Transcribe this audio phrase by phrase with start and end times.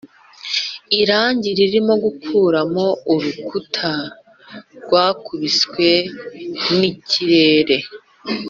[1.01, 3.91] irangi ririmo gukuramo urukuta
[4.83, 5.89] rwakubiswe
[6.77, 7.77] nikirere.